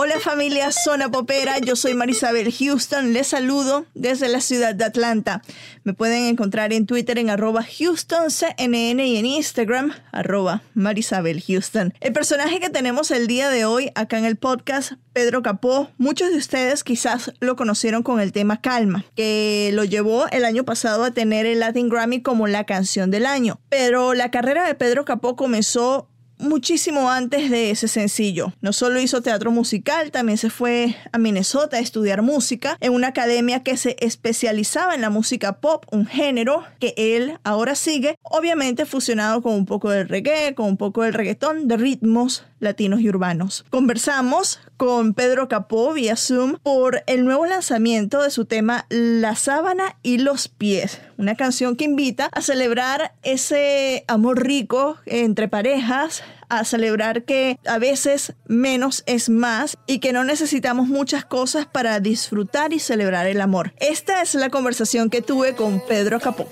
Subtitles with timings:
[0.00, 5.42] Hola familia Zona Popera, yo soy Marisabel Houston, les saludo desde la ciudad de Atlanta.
[5.82, 11.94] Me pueden encontrar en Twitter en arroba HoustonCNN y en Instagram arroba Marisabel Houston.
[11.98, 16.30] El personaje que tenemos el día de hoy acá en el podcast, Pedro Capó, muchos
[16.30, 21.02] de ustedes quizás lo conocieron con el tema Calma, que lo llevó el año pasado
[21.02, 23.58] a tener el Latin Grammy como la canción del año.
[23.68, 28.52] Pero la carrera de Pedro Capó comenzó muchísimo antes de ese sencillo.
[28.60, 33.08] No solo hizo teatro musical, también se fue a Minnesota a estudiar música en una
[33.08, 38.86] academia que se especializaba en la música pop, un género que él ahora sigue, obviamente
[38.86, 43.08] fusionado con un poco del reggae, con un poco del reggaetón, de ritmos latinos y
[43.08, 43.64] urbanos.
[43.70, 49.96] Conversamos con Pedro Capó vía Zoom por el nuevo lanzamiento de su tema La sábana
[50.02, 56.64] y los pies, una canción que invita a celebrar ese amor rico entre parejas, a
[56.64, 62.72] celebrar que a veces menos es más y que no necesitamos muchas cosas para disfrutar
[62.72, 63.74] y celebrar el amor.
[63.78, 66.48] Esta es la conversación que tuve con Pedro Capó.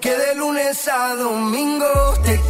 [0.00, 2.40] Que de lunes a domingo te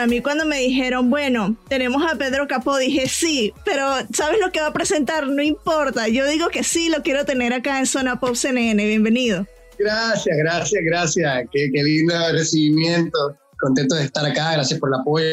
[0.00, 3.84] Para mí cuando me dijeron, bueno, tenemos a Pedro Capó, dije sí, pero
[4.14, 5.26] ¿sabes lo que va a presentar?
[5.28, 9.46] No importa, yo digo que sí, lo quiero tener acá en Zona Pop CNN, bienvenido.
[9.78, 11.44] Gracias, gracias, gracias.
[11.52, 13.36] Qué, qué lindo recibimiento.
[13.60, 14.52] Contento de estar acá.
[14.52, 15.26] Gracias por el apoyo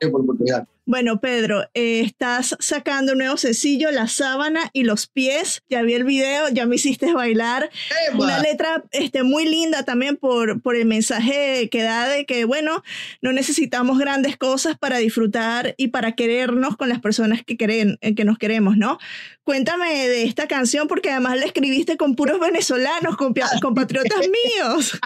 [0.00, 0.68] por la oportunidad.
[0.86, 5.62] Bueno, Pedro, eh, estás sacando un nuevo sencillo, La sábana y los pies.
[5.68, 7.70] Ya vi el video, ya me hiciste bailar.
[8.14, 12.82] Una letra este, muy linda también por, por el mensaje que da de que, bueno,
[13.22, 18.14] no necesitamos grandes cosas para disfrutar y para querernos con las personas que, queren, eh,
[18.14, 18.98] que nos queremos, ¿no?
[19.44, 24.20] Cuéntame de esta canción porque además la escribiste con puros venezolanos, con compatriotas
[24.56, 24.98] míos.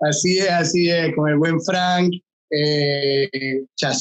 [0.00, 1.14] Así es, así es.
[1.14, 2.12] Con el buen Frank,
[2.50, 3.28] eh,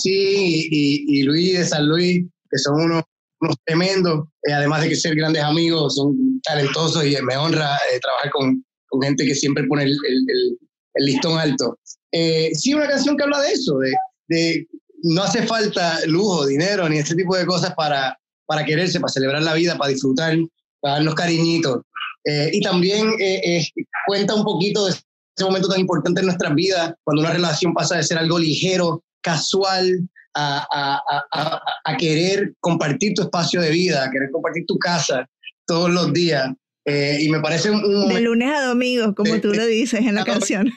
[0.05, 3.03] y, y- Luis de San Luis, que son unos,
[3.41, 4.27] unos tremendos.
[4.47, 8.63] eh, además de que ser grandes amigos, son talentosos y me honra eh, trabajar con,
[8.87, 10.57] con gente que siempre pone el, el- el-
[10.97, 11.77] el listón alto.
[12.11, 13.91] Eh, sí, una canción que habla de eso, de,
[14.29, 14.67] de
[15.03, 19.41] no hace falta lujo, dinero, ni ese tipo de cosas para, para quererse, para celebrar
[19.43, 20.37] la vida, para disfrutar,
[20.79, 21.81] para darnos cariñitos.
[22.23, 23.61] Eh, y también eh,
[24.07, 24.93] cuenta un poquito de
[25.35, 29.03] ese momento tan importante en nuestras vidas, cuando una relación pasa de ser algo ligero,
[29.21, 31.01] casual, a, a-
[31.31, 35.27] a- a- querer compartir tu espacio de vida, a querer compartir tu casa
[35.65, 36.49] todos los días.
[36.85, 39.41] Eh, y me parece un, un De lunes a domingo, como Sí.
[39.41, 40.71] tú lo dices en la canción.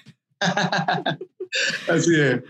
[1.88, 2.40] Así es.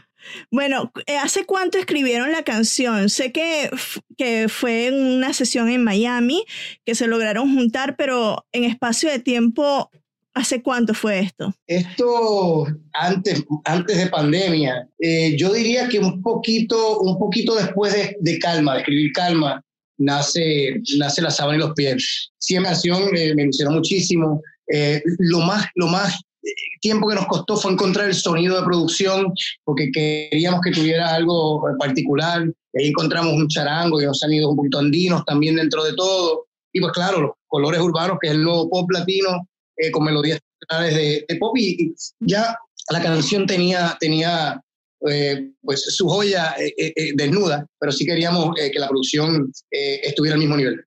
[0.50, 3.08] Bueno, eh, ¿hace cuánto escribieron la canción?
[3.08, 3.70] Sé que,
[4.18, 6.44] que fue en una sesión en Miami,
[6.84, 9.90] que se lograron juntar, pero en espacio de tiempo,
[10.38, 11.52] ¿hace cuánto fue esto?
[11.66, 18.16] Esto antes, antes de pandemia, eh, yo diría que un poquito, un poquito después de,
[18.20, 19.62] de Calma, de escribir Calma,
[19.98, 22.30] nace, nace La sábana y los pies.
[22.62, 24.40] Canción eh, me emocionó muchísimo.
[24.72, 26.50] Eh, lo más, lo más eh,
[26.80, 29.32] tiempo que nos costó fue encontrar el sonido de producción,
[29.64, 32.42] porque queríamos que tuviera algo particular.
[32.78, 36.46] Ahí encontramos un charango y unos sonidos un poquito andinos también dentro de todo.
[36.72, 39.47] Y pues claro, los colores urbanos, que es el nuevo pop latino,
[39.78, 40.40] eh, con melodías
[40.70, 41.56] de, de pop.
[41.56, 42.56] Y, ya
[42.90, 44.62] la canción tenía, tenía
[45.08, 50.56] eh, pues su joya eh, desnuda, pero sí queríamos que la producción estuviera al mismo
[50.56, 50.84] nivel.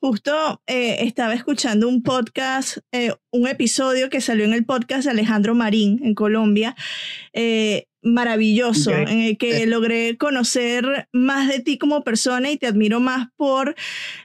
[0.00, 2.78] Justo estaba escuchando un podcast,
[3.30, 6.74] un episodio que salió en el podcast de Alejandro Marín en Colombia,
[8.02, 9.66] maravilloso, en el que Eh.
[9.66, 13.74] logré conocer más de ti como persona y te admiro más por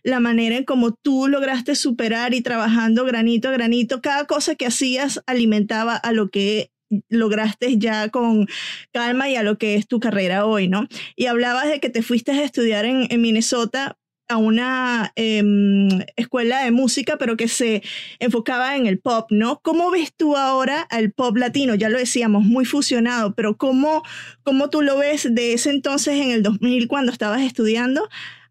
[0.03, 4.65] la manera en cómo tú lograste superar y trabajando granito a granito, cada cosa que
[4.65, 6.71] hacías alimentaba a lo que
[7.09, 8.47] lograste ya con
[8.93, 10.87] calma y a lo que es tu carrera hoy, ¿no?
[11.15, 16.63] Y hablabas de que te fuiste a estudiar en, en Minnesota a una em, escuela
[16.63, 17.83] de música, pero que se
[18.19, 19.59] enfocaba en el pop, ¿no?
[19.61, 21.75] ¿Cómo ves tú ahora al pop latino?
[21.75, 24.03] Ya lo decíamos, muy fusionado, pero ¿cómo,
[24.43, 28.07] cómo tú lo ves de ese entonces en el 2000 cuando estabas estudiando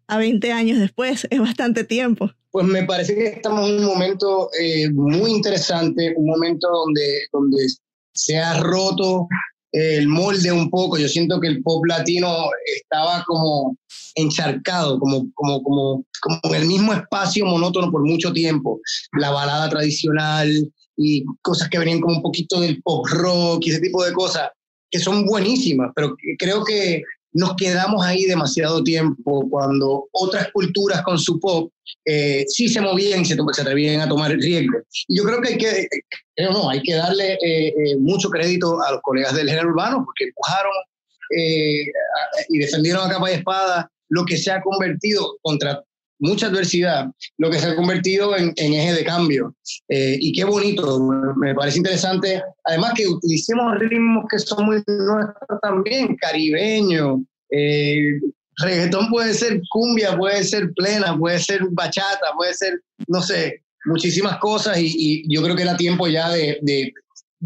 [0.07, 1.27] a 20 años después?
[1.29, 2.31] Es bastante tiempo.
[2.51, 7.67] Pues me parece que estamos en un momento eh, muy interesante, un momento donde, donde
[8.13, 9.27] se ha roto
[9.75, 10.97] el molde un poco.
[10.97, 13.77] Yo siento que el pop latino estaba como
[14.15, 18.79] encharcado, como, como, como, como en el mismo espacio monótono por mucho tiempo.
[19.19, 20.49] La balada tradicional
[20.95, 24.49] y cosas que venían como un poquito del pop rock y ese tipo de cosas,
[24.89, 27.03] que son buenísimas, pero creo que
[27.35, 31.69] nos quedamos ahí demasiado tiempo cuando otras culturas con su pop
[32.05, 34.79] eh, sí se movían y se, atrevían a tomar riesgo.
[35.09, 35.87] Y yo creo que hay que,
[36.49, 40.25] no, hay que darle eh, eh, mucho crédito a los colegas del género urbano porque
[40.25, 40.71] empujaron
[42.49, 45.83] y defendieron a capa y espada lo que se ha convertido contra
[46.19, 47.07] mucha adversidad,
[47.37, 49.55] lo que se ha convertido en, en eje de cambio.
[49.89, 50.99] Eh, y qué bonito,
[51.37, 52.41] me parece interesante.
[52.63, 57.19] Además que utilicemos ritmos que son muy nuestros también, caribeños.
[57.51, 58.19] Eh,
[58.57, 64.37] reggaetón puede ser cumbia, puede ser plena, puede ser bachata, puede ser, no sé, muchísimas
[64.37, 66.93] cosas y, yo creo que era tiempo ya de,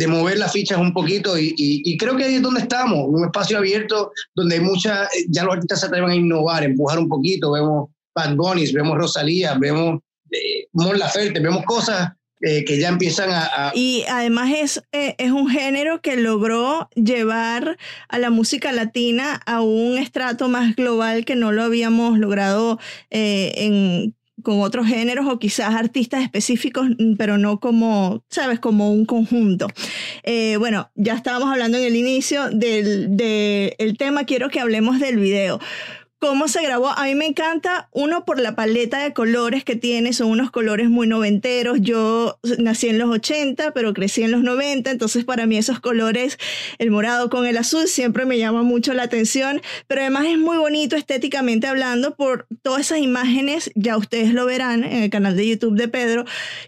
[0.08, 3.58] mover las fichas un poquito y, y, creo que ahí es donde estamos, un espacio
[3.58, 7.90] abierto donde hay mucha, ya los artistas se atreven a innovar, empujar un poquito, vemos
[8.20, 10.00] Bad Bunnies, vemos Rosalía, vemos
[10.32, 12.12] eh, Mon Laferte, vemos cosas
[12.42, 13.72] eh, que ya empiezan a, a...
[13.76, 17.78] Y además es, eh, es un género que logró llevar
[18.08, 22.80] a la música latina a un estrato más global que no lo habíamos logrado
[23.10, 26.88] eh, en con otros géneros o quizás artistas específicos,
[27.18, 29.68] pero no como, sabes, como un conjunto.
[30.60, 35.60] Bueno, ya estábamos hablando en el inicio del, del tema, quiero que hablemos del video
[36.20, 36.90] cómo se grabó.
[36.90, 40.90] A mí me encanta, uno, por la paleta de colores que tiene, son unos colores
[40.90, 41.80] muy noventeros.
[41.82, 46.38] Yo nací en los 80, pero crecí en los 90, entonces para mí esos colores,
[46.78, 50.58] el morado con el azul, siempre me llama mucho la atención, pero además es muy
[50.58, 55.48] bonito estéticamente hablando por todas esas imágenes, ya ustedes lo verán en el canal de
[55.48, 56.26] YouTube de Pedro,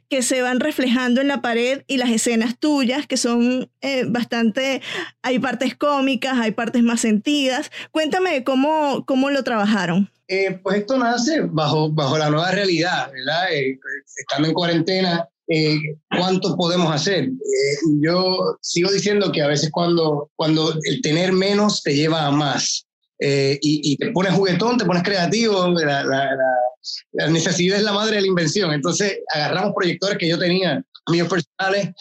[0.09, 4.81] que se van reflejando en la pared y las escenas tuyas, que son eh, bastante,
[5.21, 7.71] hay partes cómicas, hay partes más sentidas.
[7.92, 10.09] Cuéntame cómo, cómo lo trabajaron?
[10.27, 13.51] Eh, pues esto nace bajo, bajo la nueva realidad, ¿verdad?
[13.51, 13.77] Eh,
[14.17, 15.77] estando en cuarentena, eh,
[16.17, 17.29] ¿cuánto podemos hacer?
[18.01, 22.85] yo sigo diciendo que a veces cuando, cuando el tener menos te lleva a más.
[23.19, 26.35] Y, y, te pones juguetón, te pones creativo, la, la, la,
[27.11, 28.73] la, necesidad es la madre de la invención.
[28.73, 31.94] Entonces agarramos proyectores que yo tenía, míos personales,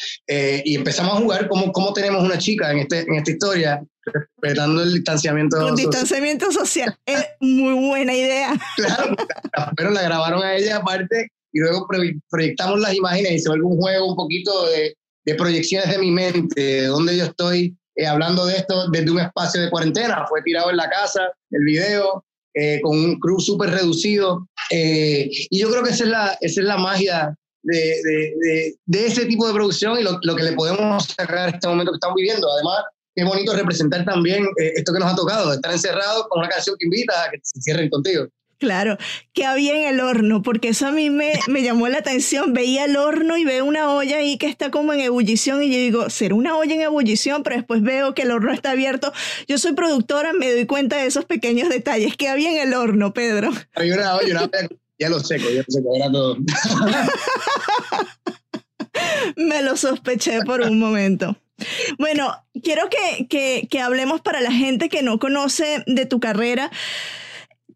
[0.64, 4.82] y empezamos a jugar como, como tenemos una chica en, este, en esta historia, respetando
[4.82, 5.91] el distanciamiento Con social.
[5.91, 6.99] distanciamiento social.
[7.06, 8.52] es muy buena idea.
[8.76, 9.14] Claro,
[9.76, 11.87] pero la grabaron a ella aparte y luego
[12.31, 14.94] proyectamos las imágenes y se vuelve un juego un poquito de,
[15.25, 19.20] de proyecciones de mi mente, de donde yo estoy eh, hablando de esto desde un
[19.20, 20.25] espacio de cuarentena.
[20.29, 21.20] Fue tirado en la casa,
[21.50, 22.25] el video,
[22.55, 24.49] eh, con un crew súper reducido.
[24.70, 28.75] Eh, y yo creo que esa es la, esa es la magia de, de, de,
[28.87, 31.92] de ese tipo de producción y lo, lo, que le podemos sacar a este momento
[31.92, 32.50] que estamos viviendo.
[32.52, 36.49] Además, qué bonito representar también eh, esto que nos ha tocado, estar encerrados con una
[36.49, 38.26] canción que invita a que se cierren contigo.
[38.61, 38.99] Claro,
[39.32, 42.52] que había en el horno, porque eso a mí me, me, llamó la atención.
[42.52, 45.78] Veía el horno y veo una olla ahí que está como en ebullición y yo
[45.78, 47.42] digo, ¿será una olla en ebullición?
[47.42, 49.14] Pero después veo que el horno está abierto.
[49.49, 52.18] Yo soy productora, me doy cuenta de esos pequeños detalles.
[52.18, 53.50] que había en el horno, Pedro?
[53.75, 54.68] Había una olla, una olla
[55.00, 56.37] ya lo seco, ya lo seco, era todo.
[59.37, 61.37] me lo sospeché por un momento.
[61.99, 66.71] Bueno, quiero que, que, que, hablemos para la gente que no conoce de tu carrera.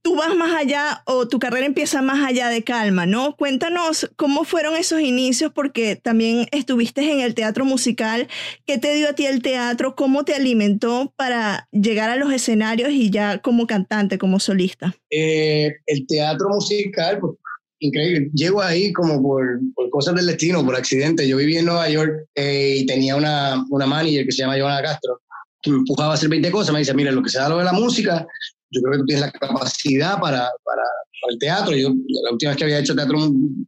[0.04, 3.36] Tú vas más allá o tu carrera empieza más allá de calma, ¿no?
[3.36, 8.28] Cuéntanos cómo fueron esos inicios porque también estuviste en el teatro musical.
[8.66, 9.94] ¿Qué te dio a ti el teatro?
[9.94, 14.94] ¿Cómo te alimentó para llegar a los escenarios y ya como cantante, como solista?
[15.08, 17.32] Eh, el teatro musical, pues,
[17.78, 18.30] increíble.
[18.34, 21.26] Llego ahí como por, por, cosas del destino, por accidente.
[21.26, 24.82] Yo viví en Nueva York eh, y tenía una, una manager que se llama Joana
[24.82, 25.22] Castro,
[25.62, 26.74] que me empujaba a hacer 20 cosas.
[26.74, 28.26] Me dice, mira, lo que se da lo de la música,
[28.74, 30.82] yo creo que tú tienes la capacidad para, para,
[31.20, 31.74] para, el teatro.
[31.74, 33.18] Yo la última vez que había hecho teatro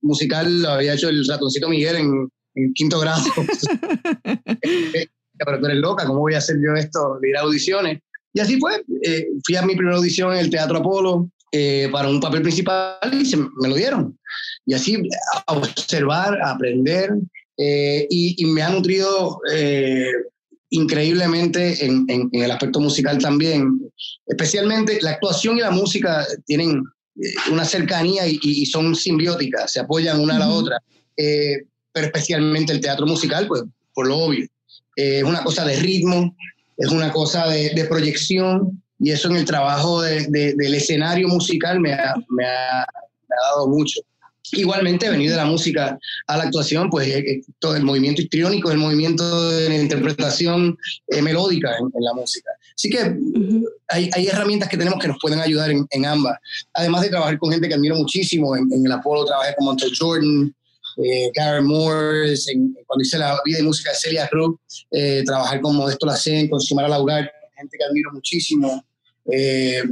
[0.03, 3.23] musical lo había hecho el ratoncito Miguel en, en quinto grado.
[5.45, 8.01] pero tú eres loca, ¿cómo voy a hacer yo esto de ir a audiciones?
[8.33, 12.09] Y así fue, eh, fui a mi primera audición en el Teatro Apolo eh, para
[12.09, 14.19] un papel principal y se, me lo dieron.
[14.67, 14.97] Y así
[15.47, 17.15] a observar, a aprender,
[17.57, 19.41] eh, y, me ha nutrido
[20.69, 23.86] increíblemente en, en, el aspecto musical también.
[24.26, 26.83] Especialmente la actuación y la música tienen
[27.50, 30.79] una cercanía y, y son simbióticas, se apoyan una a la otra.
[31.17, 33.62] pero especialmente el teatro musical, pues
[33.95, 34.47] por lo obvio.
[34.97, 36.37] es una cosa de ritmo,
[36.76, 41.81] es una cosa de, de proyección y eso en el trabajo de, del escenario musical
[41.81, 42.87] me ha, me, ha,
[43.29, 44.00] dado mucho.
[44.53, 48.71] Igualmente, venir de la música a la actuación, pues eh, eh, todo el movimiento histriónico,
[48.71, 50.76] el movimiento de la interpretación
[51.09, 52.50] eh, melódica en, la música.
[52.75, 53.17] Así que
[53.88, 56.38] hay, hay, herramientas que tenemos que nos pueden ayudar en, en, ambas.
[56.75, 60.55] Además de trabajar con gente que admiro muchísimo, en, el Apolo trabajé con Montel Jordan,
[60.97, 62.47] eh, Karen Morris,
[62.87, 64.57] cuando hice la vida y música de Celia Cruz,
[64.91, 68.85] eh, trabajar con Modesto Lacen, con Simara Laugar, gente que admiro muchísimo.
[69.31, 69.83] Eh,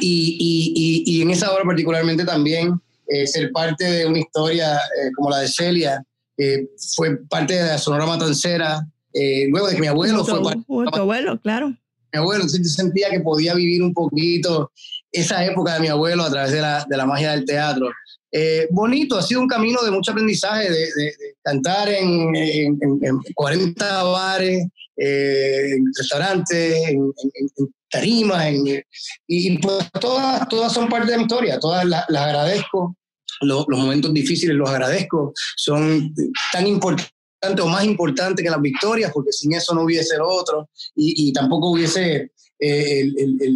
[0.00, 4.78] y, y, y, en esa obra particularmente también eh, ser parte de una historia
[5.16, 6.04] como la de Celia,
[6.96, 8.86] fue parte de la Sonora Matancera,
[9.50, 10.62] luego de que mi abuelo fue parte...
[10.66, 11.68] Tu abuelo, claro.
[11.68, 14.72] Mi abuelo, entonces yo sentía que podía vivir un poquito
[15.12, 17.90] esa época de mi abuelo a través de la, de la magia del teatro.
[18.34, 21.12] Eh, bonito, ha sido un camino de mucho aprendizaje, de,
[21.42, 22.32] cantar en,
[23.34, 27.12] 40 bares, eh, en restaurantes, en,
[27.90, 28.54] tarimas,
[29.26, 32.96] y pues todas, todas son parte de mi historia, todas las, agradezco,
[33.42, 36.14] los, momentos difíciles los agradezco, son
[36.52, 37.12] tan importantes
[37.60, 41.72] o más importantes que las victorias, porque sin eso no hubiese lo otro, y, tampoco
[41.72, 43.12] hubiese eh,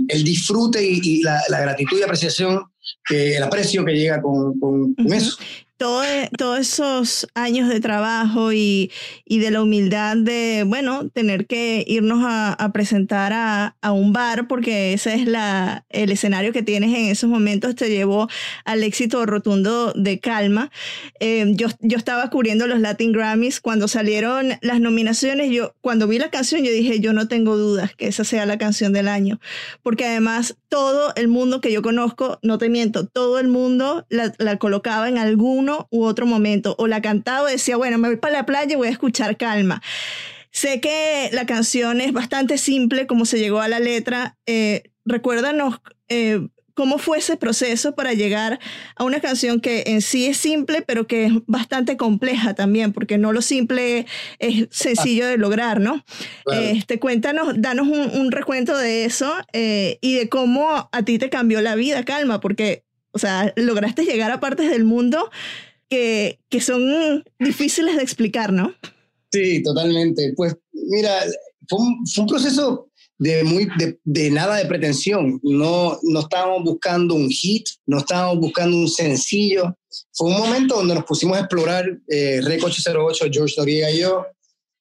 [0.08, 2.62] el, disfrute y, la, la, gratitud y apreciación
[3.04, 5.36] que el aprecio que llega con, con, eso
[5.76, 8.90] todos esos años de trabajo y,
[9.24, 14.12] y, de la humildad de, bueno, tener que irnos a, a presentar a, a, un
[14.12, 18.28] bar, porque ese es la, el escenario que tienes en esos momentos, te llevó
[18.64, 20.70] al éxito rotundo de Calma.
[21.20, 26.18] Eh, yo, yo estaba cubriendo los Latin Grammys, cuando salieron las nominaciones, yo cuando vi
[26.18, 29.40] la canción, yo dije, yo no tengo dudas que esa sea la canción del año,
[29.82, 34.32] porque además todo el mundo que yo conozco, no te miento, todo el mundo la,
[34.38, 38.16] la colocaba en algún u otro momento, o la cantaba y decía, bueno, me voy
[38.16, 39.82] para la playa y voy a escuchar calma.
[40.50, 44.38] Sé que la canción es bastante simple, como se llegó a la letra.
[44.46, 48.60] Eh, recuérdanos eh, cómo fue ese proceso para llegar
[48.96, 53.16] a una canción que en sí es simple, pero que es bastante compleja también, porque
[53.16, 54.06] no lo simple
[54.38, 56.04] es sencillo de lograr, ¿no?
[56.52, 61.62] Este, cuéntanos, danos un, recuento de eso eh, y de cómo a ti te cambió
[61.62, 62.85] la vida, Calma, porque
[63.16, 65.30] o sea, lograste llegar a partes del mundo
[65.88, 68.74] que, que son difíciles de explicar, ¿no?
[69.32, 70.34] Sí, totalmente.
[70.36, 71.22] Pues mira,
[71.66, 75.40] fue un, fue un proceso de, muy, de, de, nada de pretensión.
[75.42, 79.74] No, no estábamos buscando un hit, no estábamos buscando un sencillo.
[80.12, 84.26] Fue un momento donde nos pusimos a explorar, eh, Rec 808, George Noriega y yo,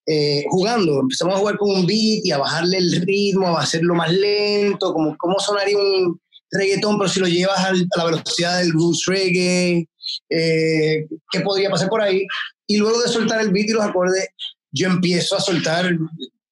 [0.05, 0.99] eh, jugando.
[0.99, 4.91] Empezamos a jugar con un beat y a bajarle el ritmo, a hacerlo más lento,
[4.91, 6.19] como cómo sonaría un,
[6.51, 9.87] reggaetón, pero si lo llevas a la velocidad del blues reggae,
[10.29, 12.25] eh, ¿qué podría pasar por ahí?
[12.67, 14.27] Y luego de soltar el beat y los acordes,
[14.71, 15.91] yo empiezo a soltar,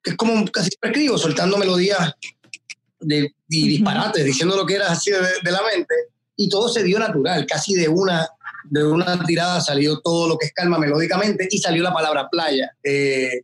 [0.04, 2.14] es como casi escribo, soltando melodías
[3.00, 5.94] de, y disparates, diciendo lo que era así de, la mente,
[6.36, 8.28] y todo se dio natural, casi de una,
[8.70, 12.72] de una tirada salió todo lo que es calma melódicamente y salió la palabra playa.
[12.84, 13.42] Eh,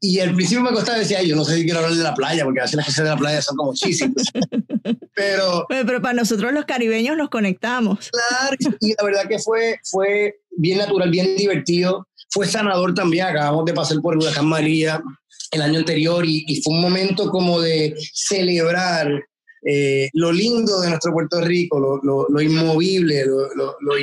[0.00, 2.44] y al principio me costaba decir, yo no sé si quiero hablar de la playa,
[2.44, 4.12] porque a veces las cosas de la playa son como chismes.
[5.14, 8.10] pero, pero para nosotros los caribeños nos conectamos.
[8.10, 12.06] Claro, y la verdad que fue, fue bien natural, bien divertido.
[12.30, 13.26] Fue sanador también.
[13.26, 15.02] Acabamos de pasar por el huracán María
[15.50, 19.10] el año anterior y, fue un momento como de celebrar
[19.64, 23.98] eh, lo lindo de nuestro Puerto Rico, lo, lo, lo inmovible, lo, lo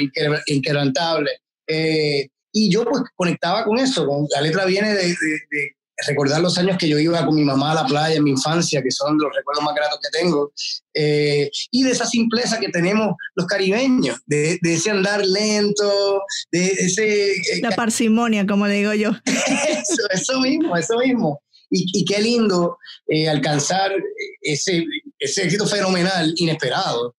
[0.48, 1.32] inquebrantable.
[1.68, 2.28] Eh,
[2.58, 5.14] y yo pues conectaba con eso, la letra viene de,
[6.08, 8.82] recordar los años que yo iba con mi mamá a la playa en mi infancia,
[8.82, 10.54] que son los recuerdos más gratos que tengo,
[10.94, 17.34] eh, y de esa simpleza que tenemos los caribeños, de, ese andar lento, de ese...
[17.34, 19.12] Eh, la parsimonia, como le digo yo.
[19.26, 21.42] eso, eso mismo, eso mismo.
[21.70, 23.92] Y, qué lindo eh, alcanzar
[24.42, 24.86] ese,
[25.20, 27.16] ese éxito fenomenal, inesperado,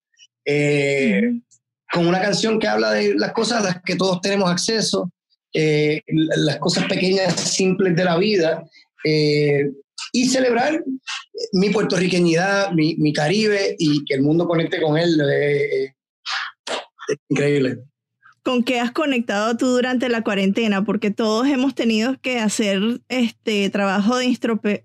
[1.92, 5.10] con una canción que habla de las cosas a las que todos tenemos acceso,
[5.52, 8.64] eh, las cosas pequeñas, simples de la vida
[9.04, 9.70] eh,
[10.12, 10.84] y celebrar
[11.52, 15.20] mi puertorriqueñidad, mi, mi, Caribe y que el mundo conecte con él.
[15.20, 15.94] Eh,
[17.28, 17.78] increíble.
[18.46, 20.84] ¿Con qué has conectado tú durante la cuarentena?
[20.84, 24.36] Porque todos hemos tenido que hacer este trabajo de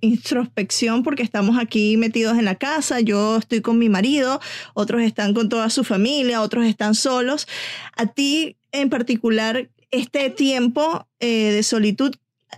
[0.02, 3.02] introspección porque estamos aquí metidos en la casa.
[3.02, 4.42] Yo estoy con mi marido,
[4.74, 7.48] otros están con toda su familia, otros están solos.
[7.96, 12.14] A ti en particular, este tiempo eh, de solitud,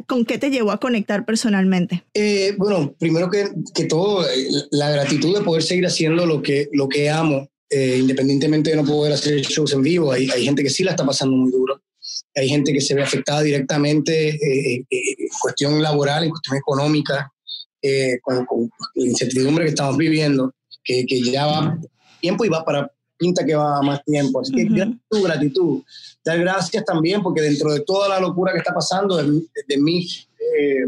[0.07, 2.03] ¿con qué te llevó a conectar personalmente?
[2.13, 6.69] Eh, bueno, primero que, que, todo, eh, la gratitud de poder seguir haciendo lo que,
[6.71, 10.11] lo que amo, independientemente de no poder hacer shows en vivo.
[10.11, 11.81] Hay, hay, gente que sí la está pasando muy duro.
[12.35, 14.85] Hay gente que se ve afectada directamente en
[15.41, 17.31] cuestión laboral, en cuestión económica,
[18.21, 21.79] con, con, la incertidumbre que estamos viviendo, que, que ya va
[22.21, 24.41] tiempo y va para pinta que va más tiempo.
[24.41, 25.81] Así que gratitud, gratitud.
[26.23, 30.07] Dar gracias también porque dentro de toda la locura que está pasando de, de, mí,
[30.39, 30.83] eh,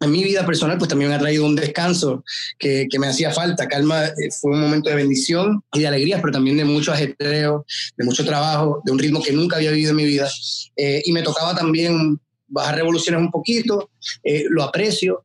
[0.00, 2.24] en mi vida personal, pues también me ha traído un descanso
[2.58, 3.68] que, que me hacía falta.
[3.68, 7.64] Calma eh, fue un momento de bendición y de alegría, pero también de mucho ajetreo,
[7.96, 10.28] de mucho trabajo, de un ritmo que nunca había vivido en mi vida.
[10.76, 13.88] Eh, y me tocaba también bajar revoluciones un poquito,
[14.50, 15.24] lo aprecio,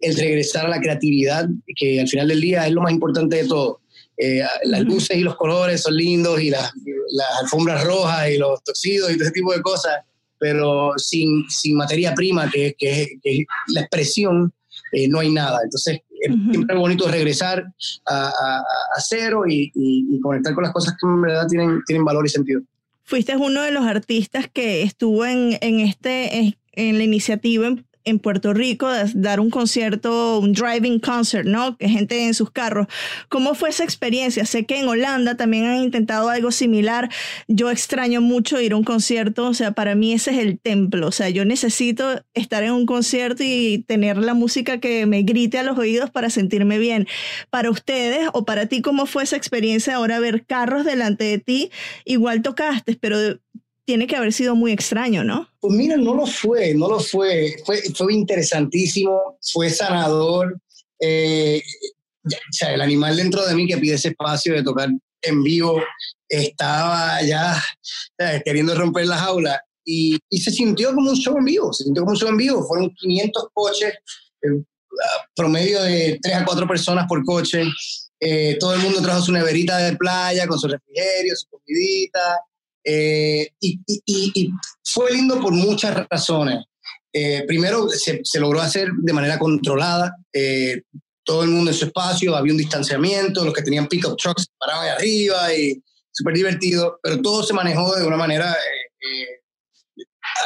[0.00, 3.48] el regresar a la creatividad, que al final del día es lo más importante de
[3.48, 3.80] todo.
[4.20, 6.72] Eh, las luces y los colores son lindos y las,
[7.12, 9.92] las, alfombras rojas y los toxidos y todo ese tipo de cosas,
[10.38, 14.52] pero sin, sin materia prima, que, que, que es la expresión,
[14.92, 15.60] eh, no hay nada.
[15.62, 17.64] Entonces, es siempre bonito regresar
[18.06, 18.58] a, a,
[18.96, 22.28] a cero y, y, conectar con las cosas que en verdad tienen, tienen valor y
[22.28, 22.60] sentido.
[23.04, 27.72] Fuiste uno de los artistas que estuvo en, en este, en la iniciativa
[28.08, 31.76] en Puerto Rico, dar un concierto, un driving concert, ¿no?
[31.76, 32.86] Que gente en sus carros.
[33.28, 34.44] ¿Cómo fue esa experiencia?
[34.46, 37.10] Sé que en Holanda también han intentado algo similar.
[37.46, 41.08] Yo extraño mucho ir a un concierto, o sea, para mí ese es el templo,
[41.08, 45.58] o sea, yo necesito estar en un concierto y tener la música que me grite
[45.58, 47.06] a los oídos para sentirme bien.
[47.50, 51.70] Para ustedes o para ti, ¿cómo fue esa experiencia ahora ver carros delante de ti?
[52.04, 53.38] Igual tocaste, pero
[53.88, 55.48] tiene que haber sido muy extraño, ¿no?
[55.60, 57.56] Pues mira, no lo fue, no lo fue.
[57.64, 60.60] Fue, fue interesantísimo, fue sanador.
[61.00, 61.62] Eh,
[62.22, 64.90] o sea, el animal dentro de mí que pide ese espacio de tocar
[65.22, 65.80] en vivo
[66.28, 67.58] estaba ya
[68.44, 72.02] queriendo romper la jaula y, y, se sintió como un show en vivo, se sintió
[72.02, 72.68] como un show en vivo.
[72.68, 73.94] Fueron 500 coches,
[74.42, 74.62] eh,
[75.34, 77.62] promedio de 3 a 4 personas por coche.
[78.20, 82.38] Eh, todo el mundo trajo su neverita de playa con su refrigerio, su comidita.
[82.90, 84.50] Eh, y, y,
[84.82, 86.64] fue lindo por muchas razones.
[87.12, 90.16] Eh, primero, se, se, logró hacer de manera controlada.
[90.32, 90.84] Eh,
[91.22, 94.48] todo el mundo en su espacio, había un distanciamiento, los que tenían pick-up trucks se
[94.58, 98.56] paraban ahí arriba y súper divertido, pero todo se manejó de una manera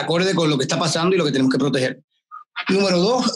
[0.01, 2.03] acorde con lo que está pasando y lo que tenemos que proteger.
[2.69, 3.33] Número dos,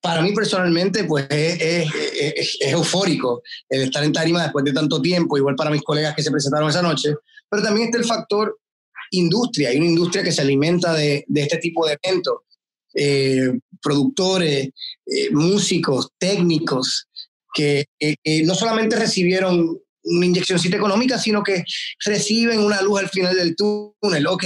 [0.00, 4.72] para mí personalmente, pues es, es, es, es, eufórico el estar en tarima después de
[4.72, 7.14] tanto tiempo, igual para mis colegas que se presentaron esa noche,
[7.50, 8.58] pero también está el factor
[9.10, 9.70] industria.
[9.70, 12.38] Hay una industria que se alimenta de, de este tipo de eventos.
[12.94, 14.70] Eh, productores,
[15.06, 17.06] eh, músicos, técnicos,
[17.54, 17.86] que,
[18.44, 21.64] no solamente recibieron una inyeccióncita económica, sino que
[22.04, 24.26] reciben una luz al final del túnel.
[24.26, 24.44] Ok,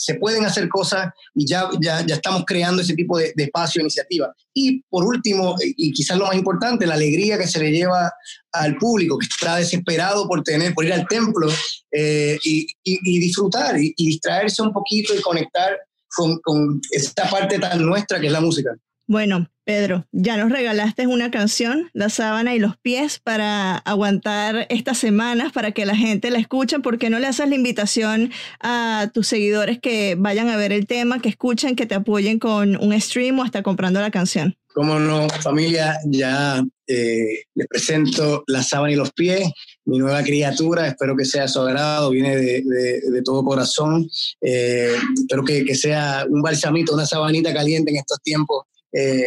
[0.00, 3.82] se pueden hacer cosas y ya, ya, ya estamos creando ese tipo de, de espacio,
[3.82, 4.34] iniciativa.
[4.54, 8.10] Y por último, y quizás lo más importante, la alegría que se le lleva
[8.52, 11.48] al público, que está desesperado por, tener, por ir al templo
[11.92, 15.76] eh, y, y, disfrutar y, y, distraerse un poquito y conectar
[16.16, 18.70] con, con esta parte tan nuestra que es la música.
[19.10, 24.98] Bueno, Pedro, ya nos regalaste una canción, La sábana y los pies, para aguantar estas
[24.98, 26.78] semanas, para que la gente la escuche.
[26.78, 30.86] ¿Por qué no le haces la invitación a tus seguidores que vayan a ver el
[30.86, 34.56] tema, que escuchen, que te apoyen con un stream o hasta comprando la canción?
[34.74, 39.50] Cómo no, familia, ya eh, les presento La sábana y los pies,
[39.86, 44.08] mi nueva criatura, espero que sea su agrado, viene de, de, todo corazón,
[44.40, 49.24] eh, espero que, que sea un balsamito, una sabanita caliente en estos tiempos eh,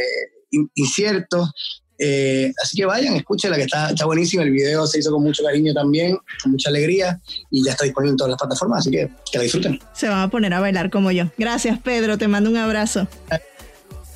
[0.75, 1.49] incierto.
[1.97, 4.43] Eh, así que vayan, escúchenla, que está, está buenísimo.
[4.43, 8.11] El video se hizo con mucho cariño también, con mucha alegría y ya está disponible
[8.11, 9.79] en todas las plataformas, así que que la disfruten.
[9.93, 11.25] Se van a poner a bailar como yo.
[11.37, 12.17] Gracias, Pedro.
[12.17, 13.07] Te mando un abrazo.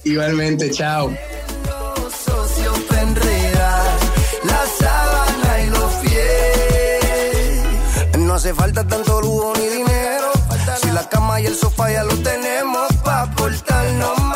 [0.03, 1.13] Igualmente, chao.
[8.17, 10.31] No hace falta tanto lujo ni dinero.
[10.81, 14.26] Si la cama y el sofá ya lo tenemos, pa' portarnos.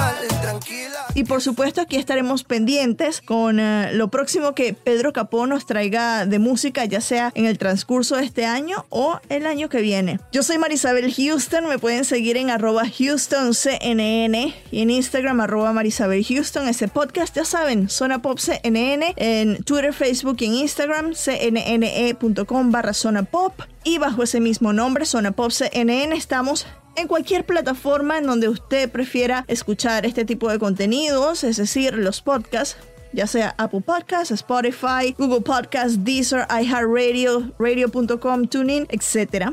[1.22, 6.26] Y por supuesto aquí estaremos pendientes con uh, lo próximo que Pedro Capó nos traiga
[6.26, 10.20] de música, ya sea en el transcurso de este año o el año que viene.
[10.32, 16.26] Yo soy Marisabel Houston, me pueden seguir en arroba HoustonCNN y en Instagram arroba Marisabel
[16.26, 16.68] Houston.
[16.68, 22.96] Ese podcast, ya saben, Zona Pop CNN, en Twitter, Facebook y en Instagram, cnne.com barra
[22.96, 23.62] Zona Pop.
[23.84, 28.92] Y bajo ese mismo nombre, Zona Pop CNN, estamos en cualquier plataforma en donde usted
[28.92, 32.78] prefiera escuchar este tipo de contenidos, es decir, los podcasts,
[33.14, 39.52] ya sea Apple Podcasts, Spotify, Google Podcasts, Deezer, iHeartRadio, Radio.com, TuneIn, etc.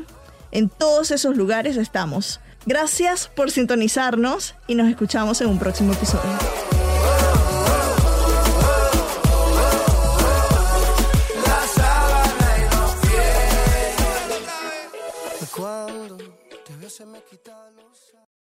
[0.51, 2.39] En todos esos lugares estamos.
[2.65, 6.78] Gracias por sintonizarnos y nos escuchamos en un próximo episodio.
[16.99, 17.68] Se me quita